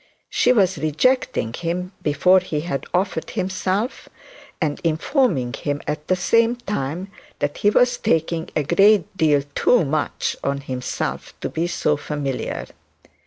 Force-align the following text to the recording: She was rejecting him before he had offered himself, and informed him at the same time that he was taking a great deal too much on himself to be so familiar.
She 0.31 0.51
was 0.51 0.79
rejecting 0.79 1.53
him 1.53 1.91
before 2.01 2.39
he 2.39 2.61
had 2.61 2.87
offered 2.91 3.29
himself, 3.29 4.09
and 4.59 4.81
informed 4.83 5.57
him 5.57 5.79
at 5.85 6.07
the 6.07 6.15
same 6.15 6.55
time 6.55 7.11
that 7.37 7.57
he 7.57 7.69
was 7.69 7.99
taking 7.99 8.49
a 8.55 8.63
great 8.63 9.15
deal 9.15 9.43
too 9.53 9.85
much 9.85 10.35
on 10.43 10.61
himself 10.61 11.35
to 11.41 11.49
be 11.49 11.67
so 11.67 11.97
familiar. 11.97 12.65